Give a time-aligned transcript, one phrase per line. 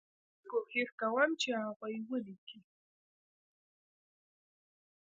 [0.39, 2.59] زه کوښښ کوم چې هغوی ولیکي.